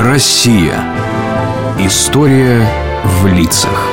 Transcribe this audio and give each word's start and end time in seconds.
Россия. 0.00 0.80
История 1.76 2.64
в 3.04 3.26
лицах. 3.26 3.90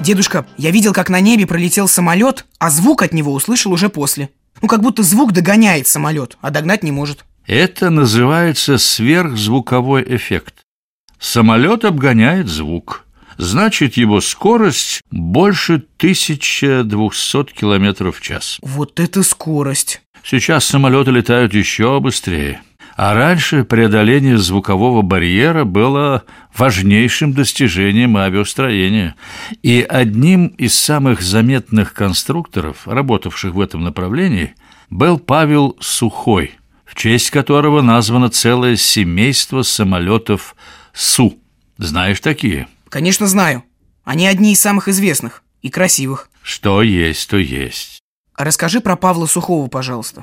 Дедушка, 0.00 0.46
я 0.56 0.70
видел, 0.70 0.92
как 0.92 1.10
на 1.10 1.18
небе 1.18 1.48
пролетел 1.48 1.88
самолет, 1.88 2.46
а 2.60 2.70
звук 2.70 3.02
от 3.02 3.12
него 3.12 3.32
услышал 3.32 3.72
уже 3.72 3.88
после. 3.88 4.30
Ну, 4.62 4.68
как 4.68 4.80
будто 4.80 5.02
звук 5.02 5.32
догоняет 5.32 5.88
самолет, 5.88 6.38
а 6.40 6.50
догнать 6.50 6.84
не 6.84 6.92
может. 6.92 7.24
Это 7.48 7.90
называется 7.90 8.78
сверхзвуковой 8.78 10.04
эффект. 10.06 10.54
Самолет 11.18 11.84
обгоняет 11.84 12.46
звук. 12.46 13.04
Значит, 13.38 13.96
его 13.96 14.20
скорость 14.20 15.02
больше 15.10 15.82
1200 15.96 17.44
км 17.54 18.12
в 18.12 18.20
час. 18.20 18.58
Вот 18.62 19.00
это 19.00 19.24
скорость! 19.24 20.00
Сейчас 20.24 20.64
самолеты 20.64 21.10
летают 21.10 21.54
еще 21.54 22.00
быстрее. 22.00 22.60
А 22.96 23.14
раньше 23.14 23.64
преодоление 23.64 24.36
звукового 24.36 25.00
барьера 25.00 25.64
было 25.64 26.24
важнейшим 26.54 27.32
достижением 27.32 28.16
авиастроения. 28.18 29.14
И 29.62 29.80
одним 29.88 30.48
из 30.48 30.74
самых 30.78 31.22
заметных 31.22 31.94
конструкторов, 31.94 32.86
работавших 32.86 33.54
в 33.54 33.60
этом 33.60 33.84
направлении, 33.84 34.54
был 34.90 35.18
Павел 35.18 35.78
Сухой, 35.80 36.56
в 36.84 36.94
честь 36.94 37.30
которого 37.30 37.80
названо 37.80 38.28
целое 38.28 38.76
семейство 38.76 39.62
самолетов 39.62 40.54
Су. 40.92 41.38
Знаешь 41.78 42.20
такие? 42.20 42.68
Конечно, 42.90 43.26
знаю. 43.26 43.64
Они 44.04 44.26
одни 44.26 44.52
из 44.52 44.60
самых 44.60 44.88
известных 44.88 45.42
и 45.62 45.70
красивых. 45.70 46.28
Что 46.42 46.82
есть, 46.82 47.30
то 47.30 47.38
есть. 47.38 47.99
Расскажи 48.40 48.80
про 48.80 48.96
Павла 48.96 49.26
Сухого, 49.26 49.68
пожалуйста. 49.68 50.22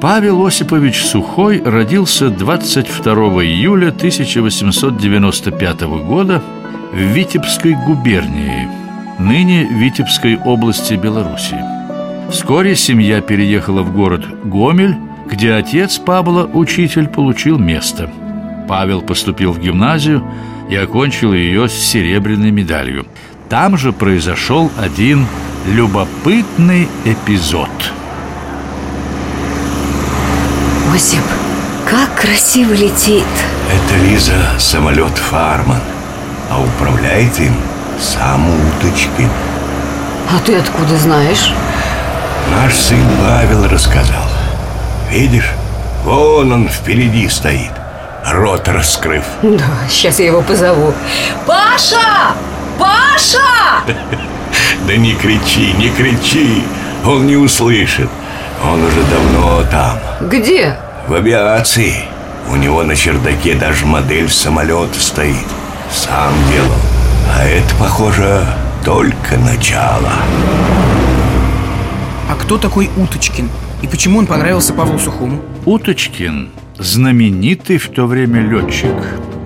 Павел 0.00 0.46
Осипович 0.46 1.04
Сухой 1.04 1.62
родился 1.62 2.30
22 2.30 3.12
июля 3.44 3.88
1895 3.88 5.82
года 5.82 6.42
в 6.90 6.96
Витебской 6.96 7.74
губернии, 7.74 8.66
ныне 9.18 9.64
Витебской 9.64 10.38
области 10.38 10.94
Беларуси. 10.94 11.58
Вскоре 12.30 12.74
семья 12.74 13.20
переехала 13.20 13.82
в 13.82 13.92
город 13.94 14.24
Гомель, 14.44 14.96
где 15.30 15.52
отец 15.52 15.98
Павла, 15.98 16.44
учитель, 16.46 17.08
получил 17.08 17.58
место. 17.58 18.10
Павел 18.66 19.02
поступил 19.02 19.52
в 19.52 19.60
гимназию 19.60 20.26
и 20.70 20.76
окончил 20.76 21.34
ее 21.34 21.68
с 21.68 21.74
серебряной 21.74 22.52
медалью. 22.52 23.04
Там 23.52 23.76
же 23.76 23.92
произошел 23.92 24.70
один 24.80 25.26
любопытный 25.66 26.88
эпизод– 27.04 27.68
Осип, 30.94 31.20
как 31.84 32.14
красиво 32.14 32.72
летит. 32.72 33.26
Это, 33.70 34.02
Лиза, 34.04 34.58
самолет 34.58 35.18
Фарман. 35.18 35.82
А 36.50 36.62
управляет 36.62 37.38
им 37.40 37.54
сам 38.00 38.48
Уточкин. 38.48 39.28
А 40.30 40.38
ты 40.46 40.56
откуда 40.56 40.96
знаешь? 40.96 41.52
Наш 42.50 42.74
сын 42.74 43.04
Павел 43.20 43.68
рассказал. 43.68 44.30
Видишь, 45.10 45.50
вон 46.04 46.52
он 46.52 46.68
впереди 46.70 47.28
стоит 47.28 47.72
Рот 48.26 48.66
раскрыв. 48.68 49.24
Да, 49.42 49.66
сейчас 49.90 50.20
я 50.20 50.26
его 50.28 50.40
позову. 50.40 50.94
Паша! 51.46 52.32
Паша! 52.82 53.84
Да 54.86 54.96
не 54.96 55.14
кричи, 55.14 55.72
не 55.74 55.90
кричи 55.90 56.64
Он 57.06 57.26
не 57.26 57.36
услышит 57.36 58.10
он 58.64 58.82
уже 58.84 59.02
давно 59.04 59.62
там 59.70 59.98
Где? 60.28 60.76
В 61.08 61.14
авиации 61.14 62.04
У 62.50 62.56
него 62.56 62.82
на 62.84 62.94
чердаке 62.94 63.54
даже 63.54 63.86
модель 63.86 64.28
самолета 64.28 65.00
стоит 65.00 65.46
Сам 65.90 66.32
делал 66.50 66.78
А 67.36 67.44
это, 67.44 67.74
похоже, 67.76 68.44
только 68.84 69.36
начало 69.36 70.12
А 72.28 72.34
кто 72.38 72.56
такой 72.58 72.90
Уточкин? 72.96 73.50
И 73.82 73.88
почему 73.88 74.20
он 74.20 74.26
понравился 74.26 74.72
Павлу 74.72 74.98
Сухому? 74.98 75.42
Уточкин– 75.64 76.50
знаменитый 76.82 77.78
в 77.78 77.88
то 77.88 78.06
время 78.06 78.40
летчик 78.42 78.94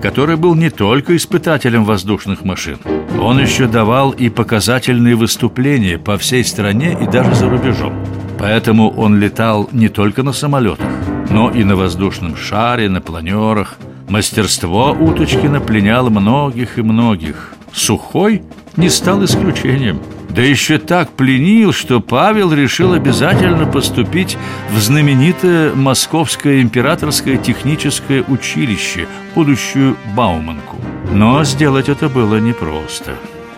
который 0.01 0.35
был 0.35 0.55
не 0.55 0.69
только 0.69 1.15
испытателем 1.15 1.83
воздушных 1.83 2.43
машин. 2.43 2.77
Он 3.19 3.39
еще 3.39 3.67
давал 3.67 4.11
и 4.11 4.29
показательные 4.29 5.15
выступления 5.15 5.97
по 5.97 6.17
всей 6.17 6.43
стране 6.43 6.97
и 7.01 7.07
даже 7.07 7.33
за 7.33 7.49
рубежом. 7.49 7.93
Поэтому 8.39 8.89
он 8.91 9.19
летал 9.19 9.67
не 9.71 9.89
только 9.89 10.23
на 10.23 10.33
самолетах, 10.33 10.87
но 11.29 11.49
и 11.49 11.63
на 11.63 11.75
воздушном 11.75 12.35
шаре, 12.35 12.89
на 12.89 13.01
планерах. 13.01 13.75
Мастерство 14.07 14.91
Уточкина 14.91 15.59
пленяло 15.59 16.09
многих 16.09 16.77
и 16.77 16.81
многих. 16.81 17.56
Сухой 17.77 18.41
не 18.75 18.89
стал 18.89 19.23
исключением. 19.23 20.01
Да 20.29 20.41
еще 20.41 20.79
так 20.79 21.11
пленил, 21.11 21.71
что 21.71 21.99
Павел 21.99 22.51
решил 22.51 22.93
обязательно 22.93 23.67
поступить 23.67 24.35
в 24.73 24.79
знаменитое 24.79 25.73
Московское 25.75 26.61
императорское 26.61 27.37
техническое 27.37 28.23
училище, 28.27 29.07
будущую 29.35 29.95
Бауманку. 30.15 30.75
Но 31.11 31.43
сделать 31.43 31.87
это 31.87 32.09
было 32.09 32.39
непросто. 32.39 33.13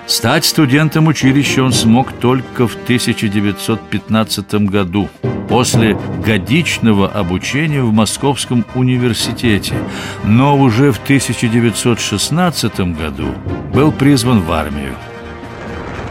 Стать 0.10 0.44
студентом 0.44 1.06
училища 1.06 1.64
он 1.64 1.72
смог 1.72 2.12
только 2.14 2.68
в 2.68 2.74
1915 2.74 4.56
году, 4.68 5.08
после 5.48 6.00
годичного 6.26 7.08
обучения 7.08 7.84
в 7.84 7.94
Московском 7.94 8.66
университете, 8.74 9.76
но 10.24 10.58
уже 10.58 10.92
в 10.92 10.98
1916 10.98 12.80
году 12.98 13.28
был 13.72 13.92
призван 13.92 14.42
в 14.42 14.52
армию. 14.52 14.96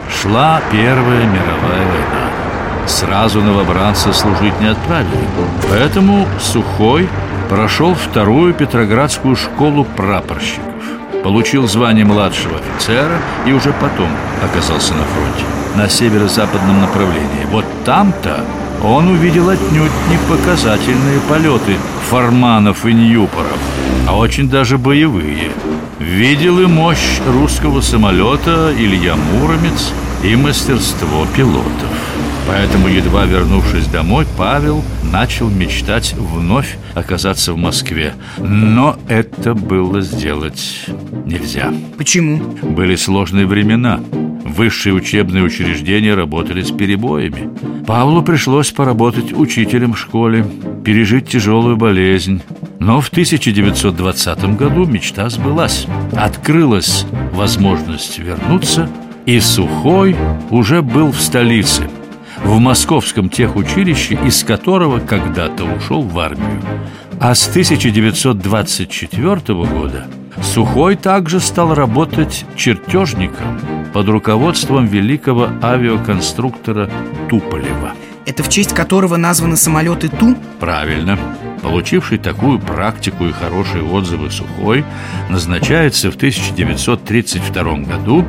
Шла 0.09 0.61
Первая 0.71 1.25
мировая 1.25 1.85
война. 1.85 2.87
Сразу 2.87 3.41
новобранца 3.41 4.13
служить 4.13 4.57
не 4.61 4.67
отправили, 4.67 5.27
поэтому 5.69 6.25
Сухой 6.39 7.09
прошел 7.49 7.95
вторую 7.95 8.53
Петроградскую 8.53 9.35
школу 9.35 9.83
прапорщиков 9.83 10.68
получил 11.23 11.67
звание 11.67 12.05
младшего 12.05 12.57
офицера 12.57 13.19
и 13.45 13.51
уже 13.51 13.73
потом 13.73 14.09
оказался 14.43 14.93
на 14.93 15.03
фронте, 15.03 15.45
на 15.75 15.89
северо-западном 15.89 16.81
направлении. 16.81 17.45
Вот 17.51 17.65
там-то 17.85 18.45
он 18.83 19.09
увидел 19.09 19.49
отнюдь 19.49 19.91
не 20.09 20.17
показательные 20.29 21.19
полеты 21.27 21.77
Форманов 22.09 22.85
и 22.85 22.93
Ньюпоров, 22.93 23.59
а 24.07 24.17
очень 24.17 24.49
даже 24.49 24.77
боевые. 24.77 25.51
Видел 25.99 26.59
и 26.59 26.65
мощь 26.65 27.19
русского 27.27 27.81
самолета 27.81 28.73
Илья 28.77 29.15
Муромец 29.15 29.93
и 30.23 30.35
мастерство 30.35 31.27
пилотов. 31.35 31.89
Поэтому, 32.49 32.87
едва 32.87 33.25
вернувшись 33.25 33.85
домой, 33.85 34.25
Павел 34.35 34.83
начал 35.03 35.49
мечтать 35.51 36.15
вновь 36.17 36.77
оказаться 36.95 37.53
в 37.53 37.57
Москве. 37.57 38.13
Но 38.39 38.97
это 39.07 39.53
было 39.53 40.01
сделать 40.01 40.87
нельзя. 41.25 41.71
Почему? 41.95 42.37
Были 42.63 42.95
сложные 42.95 43.45
времена. 43.45 43.99
Высшие 44.43 44.95
учебные 44.95 45.43
учреждения 45.43 46.15
работали 46.15 46.63
с 46.63 46.71
перебоями. 46.71 47.51
Павлу 47.85 48.23
пришлось 48.23 48.71
поработать 48.71 49.31
учителем 49.31 49.93
в 49.93 49.99
школе, 49.99 50.43
пережить 50.83 51.29
тяжелую 51.29 51.77
болезнь. 51.77 52.41
Но 52.79 52.99
в 52.99 53.09
1920 53.09 54.57
году 54.57 54.85
мечта 54.85 55.29
сбылась. 55.29 55.85
Открылась 56.13 57.05
возможность 57.31 58.17
вернуться, 58.17 58.89
и 59.27 59.39
Сухой 59.39 60.15
уже 60.49 60.81
был 60.81 61.11
в 61.11 61.21
столице– 61.21 61.87
в 62.43 62.59
московском 62.59 63.29
техучилище, 63.29 64.19
из 64.25 64.43
которого 64.43 64.99
когда-то 64.99 65.63
ушел 65.65 66.01
в 66.01 66.17
армию. 66.19 66.61
А 67.19 67.35
с 67.35 67.47
1924 67.47 69.35
года 69.65 70.07
Сухой 70.41 70.95
также 70.95 71.39
стал 71.39 71.75
работать 71.75 72.45
чертежником 72.55 73.59
под 73.93 74.07
руководством 74.07 74.87
великого 74.87 75.49
авиаконструктора 75.61 76.89
Туполева. 77.29 77.93
Это 78.25 78.43
в 78.43 78.49
честь 78.49 78.73
которого 78.73 79.17
названы 79.17 79.57
самолеты 79.57 80.07
Ту? 80.07 80.37
Правильно. 80.59 81.17
Получивший 81.61 82.19
такую 82.19 82.59
практику 82.59 83.25
и 83.25 83.31
хорошие 83.31 83.83
отзывы 83.83 84.29
Сухой 84.31 84.85
назначается 85.29 86.11
в 86.11 86.15
1932 86.15 87.63
году 87.79 88.25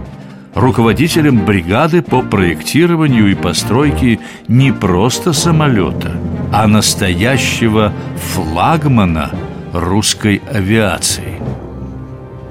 руководителем 0.60 1.44
бригады 1.44 2.02
по 2.02 2.22
проектированию 2.22 3.30
и 3.30 3.34
постройке 3.34 4.20
не 4.46 4.72
просто 4.72 5.32
самолета, 5.32 6.12
а 6.52 6.66
настоящего 6.66 7.92
флагмана 8.34 9.32
русской 9.72 10.42
авиации. 10.52 11.40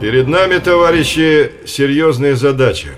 Перед 0.01 0.27
нами, 0.27 0.57
товарищи, 0.57 1.51
серьезная 1.65 2.35
задача. 2.35 2.89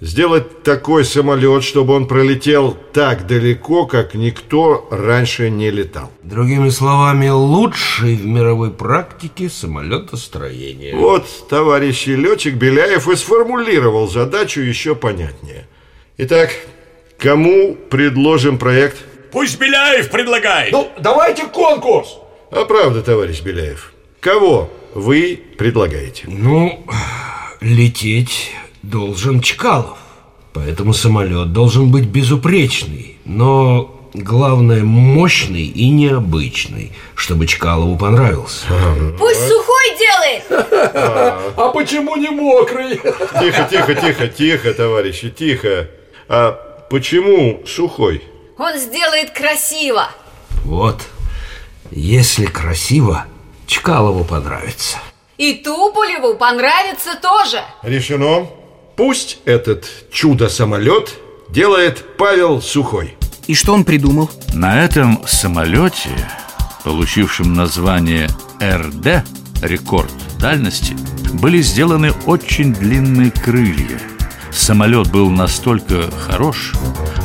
Сделать 0.00 0.62
такой 0.62 1.06
самолет, 1.06 1.64
чтобы 1.64 1.94
он 1.94 2.06
пролетел 2.06 2.76
так 2.92 3.26
далеко, 3.26 3.86
как 3.86 4.14
никто 4.14 4.86
раньше 4.90 5.48
не 5.48 5.70
летал. 5.70 6.12
Другими 6.22 6.68
словами, 6.68 7.28
лучший 7.28 8.16
в 8.16 8.26
мировой 8.26 8.72
практике 8.72 9.48
самолетостроения. 9.48 10.94
Вот 10.94 11.26
товарищ 11.48 12.06
летчик 12.08 12.56
Беляев 12.56 13.08
и 13.08 13.16
сформулировал 13.16 14.06
задачу 14.06 14.60
еще 14.60 14.94
понятнее. 14.94 15.66
Итак, 16.18 16.50
кому 17.16 17.74
предложим 17.74 18.58
проект? 18.58 18.98
Пусть 19.32 19.58
Беляев 19.58 20.10
предлагает. 20.10 20.72
Ну, 20.72 20.90
давайте 20.98 21.46
конкурс. 21.46 22.18
А 22.50 22.66
правда, 22.66 23.02
товарищ 23.02 23.40
Беляев, 23.40 23.94
кого 24.20 24.70
вы 24.94 25.40
предлагаете? 25.56 26.24
Ну, 26.26 26.84
лететь 27.62 28.52
должен 28.90 29.40
Чкалов. 29.40 29.98
Поэтому 30.52 30.94
самолет 30.94 31.52
должен 31.52 31.90
быть 31.90 32.06
безупречный, 32.06 33.18
но 33.24 33.94
главное 34.14 34.82
мощный 34.84 35.66
и 35.66 35.90
необычный, 35.90 36.92
чтобы 37.14 37.46
Чкалову 37.46 37.98
понравился. 37.98 38.66
Пусть 39.18 39.46
сухой 39.46 39.98
делает. 39.98 40.44
А 41.56 41.70
почему 41.74 42.16
не 42.16 42.30
мокрый? 42.30 42.96
Тихо, 42.96 43.68
тихо, 43.70 43.94
тихо, 43.94 44.28
тихо, 44.28 44.72
товарищи, 44.72 45.28
тихо. 45.28 45.90
А 46.28 46.52
почему 46.88 47.62
сухой? 47.66 48.22
Он 48.56 48.78
сделает 48.78 49.32
красиво. 49.32 50.08
Вот, 50.64 51.02
если 51.90 52.46
красиво, 52.46 53.26
Чкалову 53.66 54.24
понравится. 54.24 54.96
И 55.36 55.52
Туполеву 55.52 56.34
понравится 56.36 57.10
тоже. 57.20 57.60
Решено. 57.82 58.46
Пусть 58.96 59.40
этот 59.44 59.84
чудо-самолет 60.10 61.14
делает 61.50 62.02
Павел 62.16 62.62
Сухой. 62.62 63.14
И 63.46 63.54
что 63.54 63.74
он 63.74 63.84
придумал? 63.84 64.30
На 64.54 64.82
этом 64.82 65.20
самолете, 65.26 66.08
получившем 66.82 67.52
название 67.52 68.28
РД, 68.62 69.22
рекорд 69.60 70.10
дальности, 70.40 70.96
были 71.34 71.60
сделаны 71.60 72.12
очень 72.24 72.72
длинные 72.72 73.30
крылья. 73.30 74.00
Самолет 74.50 75.12
был 75.12 75.28
настолько 75.28 76.10
хорош, 76.10 76.72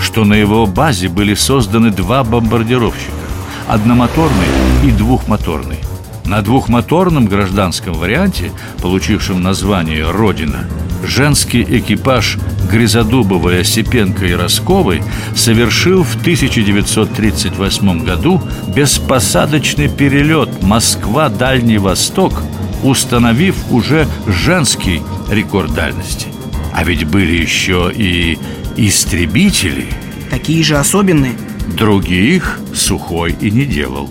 что 0.01 0.25
на 0.25 0.33
его 0.33 0.65
базе 0.65 1.07
были 1.07 1.35
созданы 1.35 1.89
два 1.89 2.25
бомбардировщика– 2.25 3.13
одномоторный 3.69 4.47
и 4.83 4.91
двухмоторный. 4.91 5.79
На 6.25 6.41
двухмоторном 6.41 7.27
гражданском 7.27 7.93
варианте, 7.93 8.51
получившем 8.81 9.41
название 9.41 10.09
«Родина», 10.11 10.67
женский 11.03 11.63
экипаж 11.63 12.37
Гризодубовой, 12.71 13.61
Осипенко 13.61 14.25
и 14.25 14.33
Росковой 14.33 15.03
совершил 15.35 16.03
в 16.03 16.15
1938 16.15 18.03
году 18.03 18.41
беспосадочный 18.75 19.89
перелет 19.89 20.63
Москва-Дальний 20.63 21.77
Восток, 21.77 22.41
установив 22.83 23.55
уже 23.71 24.07
женский 24.27 25.01
рекорд 25.29 25.73
дальности. 25.73 26.27
А 26.73 26.83
ведь 26.83 27.05
были 27.05 27.41
еще 27.41 27.91
и 27.93 28.37
истребители. 28.77 29.87
Такие 30.29 30.63
же 30.63 30.77
особенные. 30.77 31.33
Других 31.77 32.59
Сухой 32.73 33.35
и 33.39 33.51
не 33.51 33.65
делал. 33.65 34.09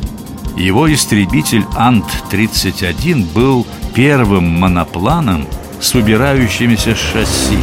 Его 0.56 0.92
истребитель 0.92 1.64
Ант-31 1.76 3.32
был 3.32 3.66
первым 3.94 4.44
монопланом 4.44 5.46
с 5.80 5.94
выбирающимися 5.94 6.94
шасси, 6.94 7.58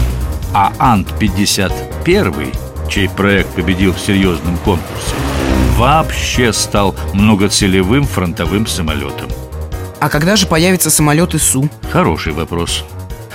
а 0.54 0.72
Ант-51, 0.80 2.56
чей 2.90 3.10
проект 3.10 3.50
победил 3.56 3.94
в 3.94 4.00
серьезном 4.00 4.58
конкурсе, 4.58 5.16
вообще 5.75 6.52
стал 6.54 6.96
многоцелевым 7.14 8.06
фронтовым 8.06 8.66
самолетом. 8.66 9.30
А 10.00 10.10
когда 10.10 10.36
же 10.36 10.48
появится 10.48 10.90
самолет 10.90 11.36
ИСУ? 11.36 11.69
Хороший 11.92 12.34
вопрос. 12.34 12.84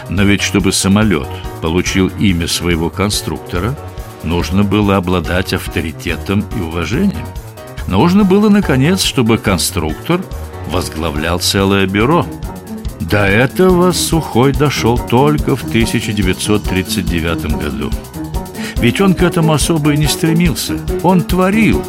Но 0.08 0.23
ведь 0.23 0.43
чтобы 0.43 0.73
самолет 0.73 1.29
получил 1.61 2.08
имя 2.19 2.46
своего 2.46 2.90
конструктора, 2.90 3.76
нужно 4.23 4.62
было 4.64 4.96
обладать 4.96 5.52
авторитетом 5.52 6.44
и 6.56 6.61
уважением. 6.61 7.26
Нужно 7.87 8.25
было, 8.25 8.49
наконец, 8.49 9.02
чтобы 9.02 9.38
конструктор 9.38 10.20
возглавлял 10.70 11.38
целое 11.38 11.87
бюро. 11.87 12.26
До 13.10 13.26
этого 13.26 13.93
Сухой 13.93 14.52
дошел 14.52 14.96
только 14.96 15.56
в 15.56 15.64
1939 15.64 17.56
году. 17.56 17.90
Ведь 18.76 19.00
он 19.00 19.14
к 19.14 19.22
этому 19.22 19.52
особо 19.52 19.93
и 19.93 19.96
не 19.96 20.06
стремился. 20.06 20.78
Он 21.02 21.22
творил, 21.22 21.84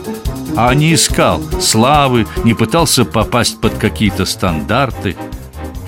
а 0.55 0.73
не 0.73 0.93
искал 0.93 1.41
славы, 1.61 2.25
не 2.43 2.53
пытался 2.53 3.05
попасть 3.05 3.61
под 3.61 3.77
какие-то 3.77 4.25
стандарты. 4.25 5.15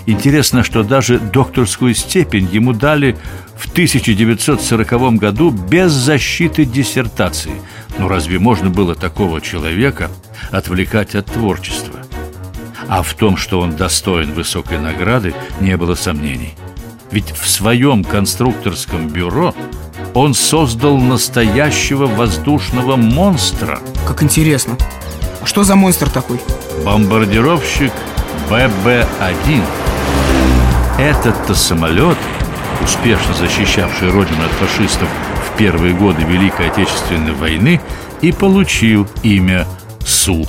Интересно, 0.05 0.63
что 0.63 0.83
даже 0.83 1.17
докторскую 1.17 1.95
степень 1.95 2.47
ему 2.51 2.73
дали 2.73 3.17
в 3.57 3.71
1940 3.71 5.15
году 5.15 5.49
без 5.49 5.91
защиты 5.91 6.65
диссертации. 6.65 7.61
Но 7.97 8.07
разве 8.07 8.37
можно 8.37 8.69
было 8.69 8.93
такого 8.95 9.41
человека 9.41 10.11
отвлекать 10.51 11.15
от 11.15 11.25
творчества? 11.25 12.04
А 12.87 13.01
в 13.01 13.13
том, 13.13 13.37
что 13.37 13.59
он 13.59 13.75
достоин 13.75 14.33
высокой 14.33 14.77
награды, 14.77 15.33
не 15.59 15.75
было 15.77 15.95
сомнений. 15.95 16.55
Ведь 17.11 17.31
в 17.31 17.49
своем 17.49 18.03
конструкторском 18.03 19.07
бюро 19.07 19.53
он 20.13 20.33
создал 20.33 20.97
настоящего 20.97 22.05
воздушного 22.07 22.95
монстра. 22.95 23.79
Как 24.07 24.23
интересно. 24.23 24.77
А 25.41 25.45
что 25.45 25.63
за 25.63 25.75
монстр 25.75 26.09
такой? 26.09 26.39
Бомбардировщик 26.83 27.91
ББ-1. 28.49 29.63
Этот-то 30.97 31.53
самолет, 31.53 32.17
успешно 32.81 33.33
защищавший 33.33 34.09
родину 34.09 34.45
от 34.45 34.51
фашистов 34.51 35.09
в 35.47 35.57
первые 35.57 35.93
годы 35.93 36.23
Великой 36.23 36.69
Отечественной 36.69 37.33
войны, 37.33 37.81
и 38.21 38.31
получил 38.31 39.07
имя 39.23 39.67
Су. 40.05 40.45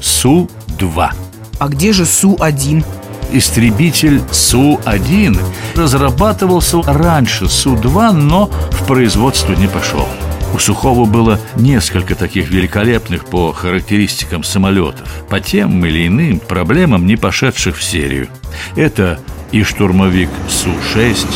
Су-2. 0.00 1.23
А 1.64 1.68
где 1.68 1.94
же 1.94 2.04
Су-1? 2.04 2.84
Истребитель 3.32 4.20
Су-1 4.30 5.40
разрабатывался 5.74 6.82
раньше 6.82 7.48
Су-2, 7.48 8.12
но 8.12 8.50
в 8.70 8.86
производство 8.86 9.54
не 9.54 9.66
пошел. 9.66 10.06
У 10.52 10.58
Сухого 10.58 11.06
было 11.06 11.40
несколько 11.56 12.16
таких 12.16 12.50
великолепных 12.50 13.24
по 13.24 13.54
характеристикам 13.54 14.44
самолетов, 14.44 15.08
по 15.30 15.40
тем 15.40 15.86
или 15.86 16.06
иным 16.06 16.38
проблемам, 16.38 17.06
не 17.06 17.16
пошедших 17.16 17.78
в 17.78 17.82
серию. 17.82 18.28
Это 18.76 19.18
и 19.50 19.62
штурмовик 19.62 20.28
Су-6, 20.50 21.26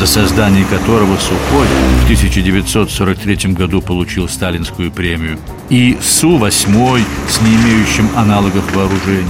за 0.00 0.06
создание 0.06 0.64
которого 0.64 1.14
Сухой 1.18 1.66
в 2.00 2.04
1943 2.04 3.52
году 3.52 3.82
получил 3.82 4.30
сталинскую 4.30 4.90
премию, 4.90 5.38
и 5.68 5.98
Су-8 6.00 7.04
с 7.28 7.42
не 7.42 7.54
имеющим 7.54 8.08
аналогов 8.16 8.74
вооружения, 8.74 9.28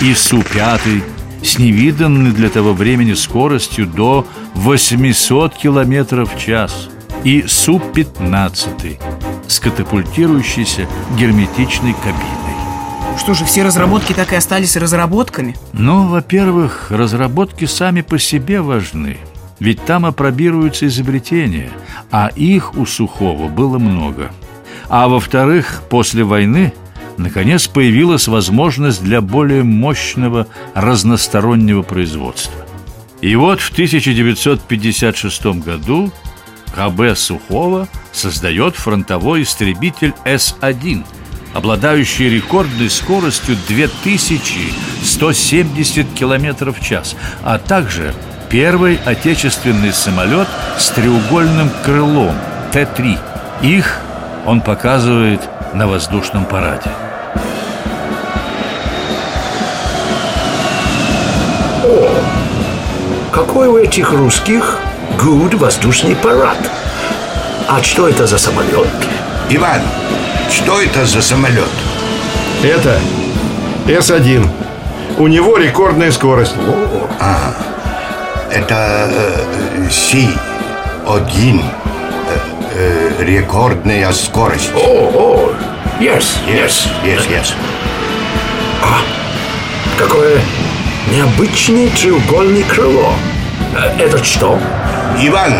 и 0.00 0.14
Су-5 0.14 1.02
с 1.42 1.58
невиданной 1.58 2.30
для 2.30 2.50
того 2.50 2.72
времени 2.72 3.14
скоростью 3.14 3.84
до 3.88 4.24
800 4.54 5.56
километров 5.56 6.32
в 6.32 6.38
час, 6.38 6.88
и 7.24 7.42
Су-15 7.44 9.00
с 9.48 9.58
катапультирующейся 9.58 10.86
герметичной 11.18 11.94
кабиной. 11.94 13.18
Что 13.18 13.34
же, 13.34 13.44
все 13.44 13.64
разработки 13.64 14.12
так 14.12 14.32
и 14.32 14.36
остались 14.36 14.76
разработками? 14.76 15.56
Ну, 15.72 16.06
во-первых, 16.06 16.92
разработки 16.92 17.64
сами 17.64 18.02
по 18.02 18.20
себе 18.20 18.60
важны. 18.60 19.18
Ведь 19.62 19.84
там 19.84 20.04
опробируются 20.04 20.88
изобретения, 20.88 21.70
а 22.10 22.32
их 22.34 22.76
у 22.76 22.84
Сухого 22.84 23.46
было 23.46 23.78
много. 23.78 24.32
А 24.88 25.06
во-вторых, 25.06 25.84
после 25.88 26.24
войны 26.24 26.72
наконец 27.16 27.68
появилась 27.68 28.26
возможность 28.26 29.04
для 29.04 29.20
более 29.20 29.62
мощного 29.62 30.48
разностороннего 30.74 31.82
производства. 31.82 32.66
И 33.20 33.36
вот 33.36 33.60
в 33.60 33.70
1956 33.70 35.46
году 35.64 36.10
КБ 36.74 37.16
Сухого 37.16 37.86
создает 38.10 38.74
фронтовой 38.74 39.42
истребитель 39.42 40.12
С-1, 40.24 41.04
обладающий 41.54 42.30
рекордной 42.30 42.90
скоростью 42.90 43.56
2170 43.68 46.12
км 46.14 46.72
в 46.72 46.80
час, 46.84 47.14
а 47.44 47.60
также 47.60 48.12
первый 48.52 49.00
отечественный 49.06 49.94
самолет 49.94 50.46
с 50.76 50.90
треугольным 50.90 51.70
крылом 51.82 52.34
Т-3. 52.72 53.18
Их 53.62 53.98
он 54.44 54.60
показывает 54.60 55.40
на 55.72 55.88
воздушном 55.88 56.44
параде. 56.44 56.90
Какой 63.32 63.68
у 63.68 63.78
этих 63.78 64.12
русских 64.12 64.78
гуд 65.18 65.54
воздушный 65.54 66.14
парад? 66.14 66.58
А 67.68 67.82
что 67.82 68.06
это 68.06 68.26
за 68.26 68.36
самолет? 68.36 68.86
Иван, 69.48 69.80
что 70.50 70.78
это 70.78 71.06
за 71.06 71.22
самолет? 71.22 71.70
Это 72.62 72.98
С-1. 73.86 74.46
У 75.16 75.26
него 75.26 75.56
рекордная 75.56 76.12
скорость. 76.12 76.54
А, 77.18 77.54
это 78.52 79.08
э, 79.10 79.88
Си-1. 79.90 81.62
Э, 81.64 82.38
э, 82.74 83.24
рекордная 83.24 84.12
скорость. 84.12 84.70
О, 84.74 84.78
о, 84.78 85.52
yes, 86.00 86.24
Yes, 86.46 86.88
yes, 87.04 87.28
yes. 87.28 87.54
Какое 89.98 90.40
необычное 91.10 91.88
треугольное 91.88 92.64
крыло. 92.64 93.12
Это 93.98 94.22
что? 94.24 94.58
Иван, 95.20 95.52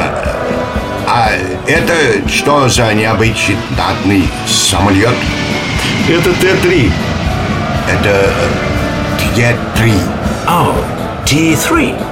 а 1.06 1.30
это 1.66 2.28
что 2.28 2.68
за 2.68 2.92
необычный 2.92 4.28
самолет? 4.46 5.14
Это 6.08 6.32
Т-3. 6.32 6.92
Это 7.88 8.32
Т-3. 9.36 9.92
О, 10.48 10.74
T3. 11.24 12.11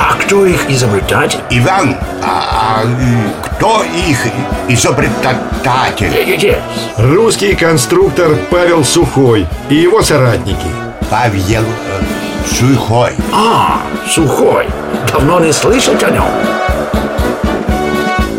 А 0.00 0.14
кто 0.14 0.46
их 0.46 0.70
изобретатель? 0.70 1.40
Иван, 1.50 1.96
а, 2.22 2.84
а, 2.84 3.42
кто 3.42 3.82
их 3.82 4.28
изобретатель? 4.68 6.06
Yes. 6.06 6.60
Русский 6.98 7.56
конструктор 7.56 8.36
Павел 8.48 8.84
Сухой 8.84 9.48
и 9.68 9.74
его 9.74 10.00
соратники. 10.02 10.68
Павел 11.10 11.64
э, 11.64 12.46
Сухой. 12.46 13.10
А, 13.32 13.80
сухой. 14.06 14.66
Давно 15.12 15.40
не 15.40 15.52
слышал 15.52 15.94
о 16.00 16.10
нем. 16.10 16.24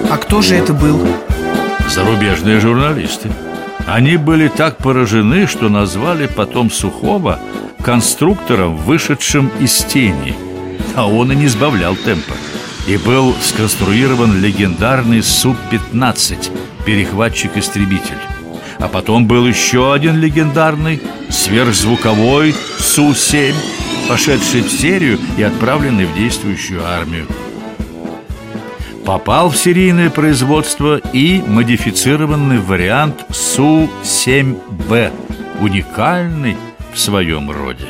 А 0.10 0.16
кто 0.16 0.42
же 0.42 0.56
это 0.56 0.72
был? 0.72 1.06
Зарубежные 1.90 2.62
журналисты. 2.62 3.30
Они 3.86 4.16
были 4.16 4.48
так 4.48 4.78
поражены, 4.78 5.46
что 5.46 5.68
назвали 5.68 6.28
потом 6.28 6.72
Сухого 6.72 7.38
конструктором, 7.84 8.78
вышедшим 8.78 9.52
из 9.60 9.84
тени. 9.84 10.49
А 10.96 11.08
он 11.08 11.32
и 11.32 11.36
не 11.36 11.48
сбавлял 11.48 11.96
темпа. 11.96 12.34
И 12.88 12.98
был 12.98 13.36
сконструирован 13.42 14.42
легендарный 14.42 15.22
Су-15, 15.22 16.52
перехватчик-истребитель. 16.86 18.18
А 18.80 18.88
потом 18.88 19.28
был 19.28 19.46
еще 19.46 19.94
один 19.94 20.20
легендарный 20.20 21.02
сверхзвуковой 21.30 22.56
Су-7, 22.80 23.54
пошедший 24.08 24.62
в 24.62 24.72
серию 24.72 25.20
и 25.38 25.44
отправленный 25.44 26.06
в 26.06 26.16
действующую 26.16 26.86
армию. 26.86 27.28
Попал 29.06 29.50
в 29.50 29.58
серийное 29.58 30.10
производство 30.10 30.98
и 31.14 31.42
модифицированный 31.42 32.60
вариант 32.60 33.26
Су-7Б, 33.30 35.12
уникальный 35.60 36.58
в 36.94 37.00
своем 37.00 37.52
роде. 37.52 37.88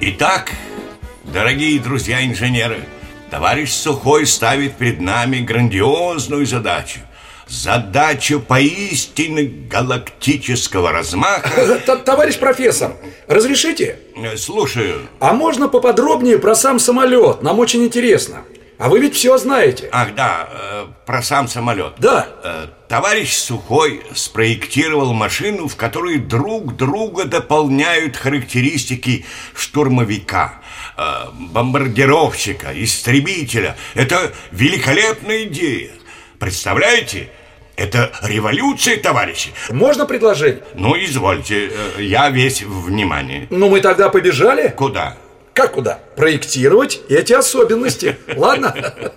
Итак, 0.00 0.52
дорогие 1.32 1.78
друзья-инженеры, 1.80 2.80
товарищ 3.30 3.70
Сухой 3.72 4.26
ставит 4.26 4.76
перед 4.76 5.00
нами 5.00 5.38
грандиозную 5.38 6.46
задачу. 6.46 7.00
Задачу 7.48 8.40
поистине 8.40 9.42
галактического 9.42 10.90
размаха. 10.92 11.78
Т- 11.86 11.96
Товарищ 11.96 12.38
профессор, 12.38 12.92
разрешите? 13.28 13.98
Э, 14.16 14.36
Слушаю. 14.36 15.02
А 15.20 15.34
можно 15.34 15.68
поподробнее 15.68 16.38
про 16.38 16.54
сам 16.54 16.78
самолет? 16.78 17.42
Нам 17.42 17.58
очень 17.58 17.84
интересно. 17.84 18.42
А 18.78 18.88
вы 18.88 19.00
ведь 19.00 19.14
все 19.14 19.36
знаете. 19.36 19.88
Ах, 19.92 20.14
да, 20.14 20.48
э, 20.50 20.86
про 21.04 21.22
сам 21.22 21.46
самолет. 21.46 21.92
Да. 21.98 22.26
Э, 22.42 22.66
Товарищ 22.88 23.34
Сухой 23.34 24.02
спроектировал 24.14 25.12
машину, 25.12 25.68
в 25.68 25.76
которой 25.76 26.18
друг 26.18 26.74
друга 26.76 27.24
дополняют 27.24 28.16
характеристики 28.16 29.26
штурмовика, 29.54 30.61
э, 31.02 31.30
бомбардировщика, 31.52 32.72
истребителя. 32.74 33.76
Это 33.94 34.32
великолепная 34.50 35.44
идея. 35.44 35.90
Представляете? 36.38 37.28
Это 37.76 38.12
революция, 38.22 38.96
товарищи. 38.98 39.50
Можно 39.70 40.04
предложение? 40.06 40.62
Ну, 40.74 40.94
извольте, 40.96 41.70
э, 41.96 42.02
я 42.02 42.28
весь 42.30 42.62
внимание. 42.62 43.46
Ну, 43.50 43.68
мы 43.70 43.80
тогда 43.80 44.08
побежали? 44.08 44.68
Куда? 44.76 45.16
Как 45.54 45.72
куда? 45.72 45.98
Проектировать 46.16 47.00
эти 47.08 47.32
особенности. 47.32 48.16
Ладно? 48.36 48.74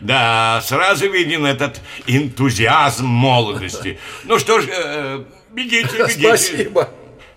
Да, 0.00 0.60
сразу 0.64 1.08
виден 1.10 1.46
этот 1.46 1.80
энтузиазм 2.06 3.06
молодости. 3.06 3.98
Ну 4.24 4.38
что 4.38 4.60
ж, 4.60 4.66
э, 4.68 5.24
бегите, 5.52 5.88
бегите. 5.98 6.28
Спасибо. 6.28 6.88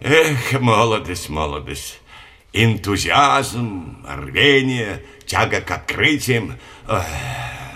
Эх, 0.02 0.60
молодость, 0.60 1.30
молодость. 1.30 2.00
Энтузиазм, 2.54 3.98
рвение, 4.08 5.04
тяга 5.26 5.62
к 5.62 5.72
открытиям. 5.72 6.56
Эх, 6.88 7.06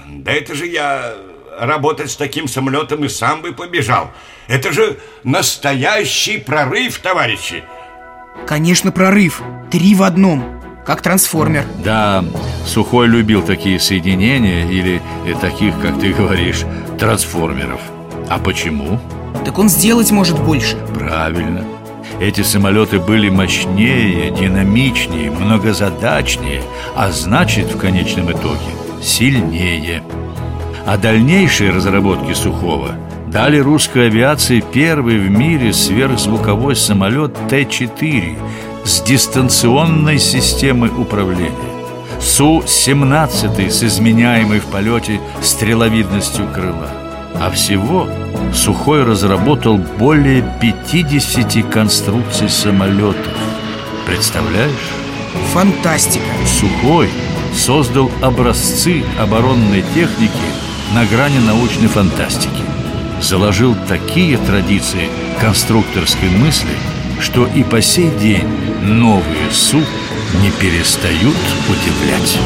да 0.07 0.31
это 0.31 0.55
же 0.55 0.65
я 0.65 1.13
работать 1.59 2.11
с 2.11 2.15
таким 2.15 2.47
самолетом 2.47 3.05
и 3.05 3.09
сам 3.09 3.41
бы 3.41 3.53
побежал. 3.53 4.11
Это 4.47 4.71
же 4.71 4.97
настоящий 5.23 6.37
прорыв, 6.37 6.99
товарищи. 6.99 7.63
Конечно, 8.47 8.91
прорыв. 8.91 9.41
Три 9.71 9.95
в 9.95 10.03
одном. 10.03 10.61
Как 10.85 11.01
трансформер. 11.01 11.65
Да, 11.83 12.25
Сухой 12.65 13.07
любил 13.07 13.41
такие 13.41 13.79
соединения 13.79 14.69
или 14.69 15.01
таких, 15.39 15.79
как 15.79 15.99
ты 15.99 16.11
говоришь, 16.11 16.63
трансформеров. 16.99 17.79
А 18.29 18.37
почему? 18.37 18.99
Так 19.45 19.57
он 19.59 19.69
сделать 19.69 20.11
может 20.11 20.37
больше. 20.43 20.75
Правильно. 20.93 21.65
Эти 22.23 22.39
самолеты 22.39 22.99
были 22.99 23.27
мощнее, 23.27 24.31
динамичнее, 24.31 25.29
многозадачнее, 25.29 26.61
а 26.95 27.11
значит, 27.11 27.75
в 27.75 27.77
конечном 27.77 28.31
итоге, 28.31 28.71
сильнее. 29.01 30.01
А 30.85 30.95
дальнейшие 30.95 31.71
разработки 31.71 32.31
Сухого 32.31 32.95
дали 33.27 33.57
русской 33.57 34.07
авиации 34.07 34.63
первый 34.71 35.19
в 35.19 35.29
мире 35.29 35.73
сверхзвуковой 35.73 36.77
самолет 36.77 37.35
Т-4 37.49 38.37
с 38.85 39.01
дистанционной 39.01 40.17
системой 40.17 40.91
управления. 40.97 41.51
Су-17 42.21 43.69
с 43.69 43.83
изменяемой 43.83 44.59
в 44.61 44.65
полете 44.67 45.19
стреловидностью 45.41 46.47
крыла. 46.53 46.89
А 47.35 47.51
всего 47.51 48.07
Сухой 48.51 49.03
разработал 49.03 49.77
более 49.77 50.43
50 50.61 51.69
конструкций 51.71 52.49
самолетов. 52.49 53.33
Представляешь? 54.05 54.71
Фантастика. 55.53 56.25
Сухой 56.45 57.09
создал 57.53 58.11
образцы 58.21 59.03
оборонной 59.19 59.83
техники 59.93 60.31
на 60.93 61.05
грани 61.05 61.39
научной 61.39 61.87
фантастики. 61.87 62.63
Заложил 63.21 63.75
такие 63.87 64.37
традиции 64.37 65.09
конструкторской 65.39 66.29
мысли, 66.29 66.75
что 67.19 67.45
и 67.45 67.63
по 67.63 67.81
сей 67.81 68.09
день 68.19 68.47
новые 68.81 69.51
СУ 69.51 69.81
не 70.41 70.51
перестают 70.59 71.37
удивлять. 71.69 72.39